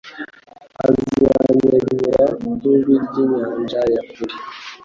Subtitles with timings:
[0.85, 4.35] Azanyeganyega nk'ijwi ry'inyanja ya kure